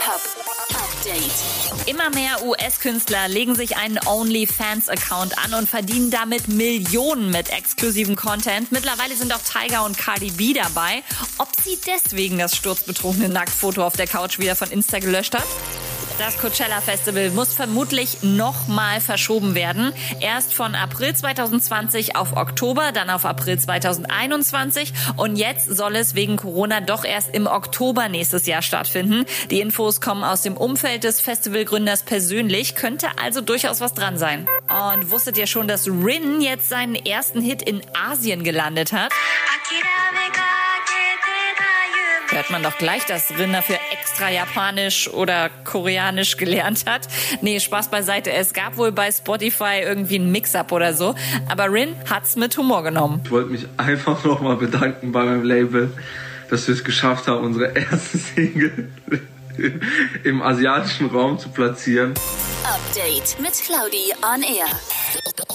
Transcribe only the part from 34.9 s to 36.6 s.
Und wusstet ihr schon, dass Rin